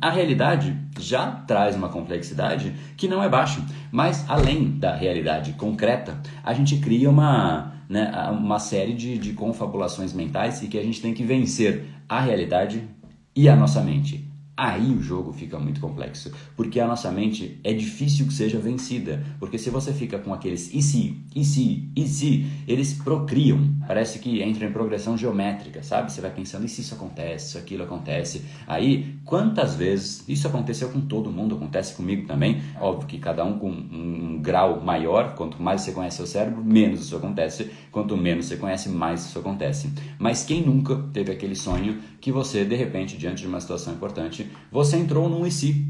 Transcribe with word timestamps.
A 0.00 0.10
realidade 0.10 0.76
já 0.96 1.28
traz 1.28 1.74
uma 1.74 1.88
complexidade 1.88 2.72
que 2.96 3.08
não 3.08 3.20
é 3.20 3.28
baixa, 3.28 3.60
mas 3.90 4.24
além 4.30 4.78
da 4.78 4.94
realidade 4.94 5.54
concreta, 5.54 6.16
a 6.44 6.54
gente 6.54 6.78
cria 6.78 7.10
uma, 7.10 7.72
né, 7.88 8.08
uma 8.30 8.60
série 8.60 8.94
de, 8.94 9.18
de 9.18 9.32
confabulações 9.32 10.12
mentais 10.12 10.62
e 10.62 10.68
que 10.68 10.78
a 10.78 10.84
gente 10.84 11.02
tem 11.02 11.12
que 11.12 11.24
vencer 11.24 11.84
a 12.08 12.20
realidade 12.20 12.88
e 13.34 13.48
a 13.48 13.56
nossa 13.56 13.80
mente. 13.80 14.27
Aí 14.58 14.90
o 14.90 15.00
jogo 15.00 15.32
fica 15.32 15.56
muito 15.56 15.80
complexo, 15.80 16.32
porque 16.56 16.80
a 16.80 16.86
nossa 16.88 17.12
mente 17.12 17.60
é 17.62 17.72
difícil 17.72 18.26
que 18.26 18.32
seja 18.32 18.58
vencida, 18.58 19.22
porque 19.38 19.56
se 19.56 19.70
você 19.70 19.92
fica 19.92 20.18
com 20.18 20.34
aqueles 20.34 20.74
e 20.74 20.82
se, 20.82 21.16
e 21.32 21.44
se, 21.44 21.88
e 21.94 22.08
se, 22.08 22.44
eles 22.66 22.92
procriam, 22.92 23.72
parece 23.86 24.18
que 24.18 24.42
entra 24.42 24.66
em 24.66 24.72
progressão 24.72 25.16
geométrica, 25.16 25.80
sabe? 25.84 26.10
Você 26.10 26.20
vai 26.20 26.32
pensando, 26.32 26.66
e 26.66 26.68
se 26.68 26.80
isso 26.80 26.92
acontece, 26.92 27.52
se 27.52 27.58
aquilo 27.58 27.84
acontece. 27.84 28.44
Aí, 28.66 29.14
quantas 29.24 29.76
vezes, 29.76 30.24
isso 30.28 30.48
aconteceu 30.48 30.88
com 30.88 31.02
todo 31.02 31.30
mundo, 31.30 31.54
acontece 31.54 31.94
comigo 31.94 32.26
também, 32.26 32.60
óbvio 32.80 33.06
que 33.06 33.18
cada 33.18 33.44
um 33.44 33.60
com 33.60 33.70
um 33.70 34.40
grau 34.42 34.80
maior, 34.80 35.36
quanto 35.36 35.62
mais 35.62 35.82
você 35.82 35.92
conhece 35.92 36.16
seu 36.16 36.26
cérebro, 36.26 36.64
menos 36.64 37.02
isso 37.02 37.16
acontece, 37.16 37.70
quanto 37.92 38.16
menos 38.16 38.46
você 38.46 38.56
conhece, 38.56 38.88
mais 38.88 39.24
isso 39.24 39.38
acontece. 39.38 39.88
Mas 40.18 40.42
quem 40.42 40.66
nunca 40.66 40.96
teve 41.12 41.30
aquele 41.30 41.54
sonho 41.54 42.00
que 42.20 42.32
você, 42.32 42.64
de 42.64 42.74
repente, 42.74 43.16
diante 43.16 43.42
de 43.42 43.46
uma 43.46 43.60
situação 43.60 43.94
importante, 43.94 44.47
você 44.70 44.96
entrou 44.96 45.28
num 45.28 45.46
IC. 45.46 45.86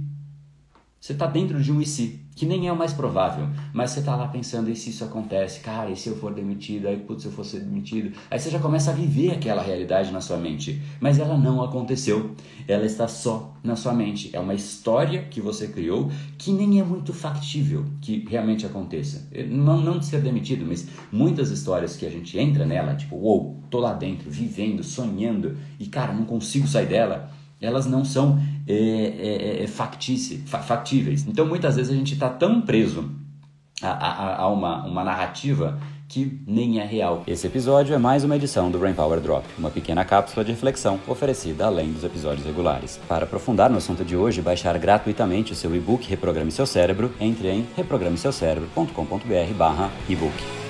Você 1.01 1.13
está 1.13 1.27
dentro 1.27 1.63
de 1.63 1.73
um 1.73 1.81
IC, 1.81 2.21
que 2.39 2.47
nem 2.47 2.69
é 2.69 2.73
o 2.73 2.77
mais 2.77 2.93
provável, 2.93 3.49
mas 3.73 3.91
você 3.91 3.99
está 3.99 4.15
lá 4.15 4.29
pensando, 4.29 4.71
e 4.71 4.77
se 4.77 4.91
isso 4.91 5.05
acontece? 5.05 5.59
Cara, 5.59 5.91
e 5.91 5.97
se 5.97 6.09
eu 6.09 6.17
for 6.17 6.33
demitido? 6.33 6.87
Aí, 6.87 6.97
putz, 6.97 7.23
se 7.23 7.29
eu 7.29 7.33
for 7.33 7.45
ser 7.45 7.61
demitido? 7.61 8.17
Aí 8.31 8.39
você 8.39 8.49
já 8.49 8.61
começa 8.61 8.93
a 8.93 8.95
viver 8.95 9.33
aquela 9.33 9.61
realidade 9.61 10.13
na 10.13 10.21
sua 10.21 10.37
mente, 10.37 10.81
mas 11.01 11.19
ela 11.19 11.37
não 11.37 11.63
aconteceu, 11.63 12.37
ela 12.69 12.85
está 12.85 13.09
só 13.09 13.57
na 13.63 13.75
sua 13.75 13.93
mente. 13.93 14.31
É 14.33 14.39
uma 14.39 14.55
história 14.55 15.25
que 15.25 15.41
você 15.41 15.67
criou 15.67 16.11
que 16.37 16.53
nem 16.53 16.79
é 16.79 16.85
muito 16.85 17.13
factível 17.13 17.85
que 18.01 18.25
realmente 18.29 18.65
aconteça. 18.65 19.29
Não, 19.49 19.81
não 19.81 19.99
de 19.99 20.07
ser 20.07 20.21
demitido, 20.21 20.65
mas 20.65 20.87
muitas 21.11 21.51
histórias 21.51 21.97
que 21.97 22.07
a 22.07 22.11
gente 22.11 22.39
entra 22.39 22.65
nela, 22.65 22.95
tipo, 22.95 23.17
uou, 23.17 23.43
wow, 23.43 23.63
tô 23.69 23.81
lá 23.81 23.95
dentro, 23.95 24.31
vivendo, 24.31 24.85
sonhando, 24.85 25.57
e 25.79 25.87
cara, 25.87 26.13
não 26.13 26.25
consigo 26.25 26.69
sair 26.69 26.87
dela 26.87 27.33
elas 27.61 27.87
não 27.87 28.05
são 28.05 28.39
é, 28.67 28.75
é, 28.75 29.65
é, 29.65 29.67
factíveis. 29.67 31.27
Então, 31.27 31.47
muitas 31.47 31.77
vezes 31.77 31.93
a 31.93 31.97
gente 31.97 32.15
está 32.15 32.29
tão 32.29 32.61
preso 32.61 33.11
a, 33.83 33.89
a, 33.89 34.43
a 34.43 34.49
uma, 34.49 34.85
uma 34.85 35.05
narrativa 35.05 35.79
que 36.09 36.41
nem 36.47 36.81
é 36.81 36.85
real. 36.85 37.23
Esse 37.27 37.47
episódio 37.47 37.95
é 37.95 37.99
mais 37.99 38.25
uma 38.25 38.35
edição 38.35 38.71
do 38.71 38.79
Brain 38.79 38.95
Power 38.95 39.21
Drop, 39.21 39.45
uma 39.59 39.71
pequena 39.71 40.07
cápsula 40.07 40.43
de 40.43 40.53
reflexão 40.53 40.99
oferecida 41.07 41.67
além 41.67 41.93
dos 41.93 42.03
episódios 42.03 42.47
regulares. 42.47 42.99
Para 43.07 43.25
aprofundar 43.25 43.69
no 43.69 43.77
assunto 43.77 44.03
de 44.05 44.17
hoje 44.17 44.41
baixar 44.41 44.79
gratuitamente 44.79 45.53
o 45.53 45.57
seu 45.57 45.77
e-book 45.77 46.09
Reprograme 46.09 46.51
Seu 46.51 46.65
Cérebro, 46.67 47.13
entre 47.21 47.51
em 47.51 47.67
reprogrameseucerebro.com.br/ebook. 47.77 50.68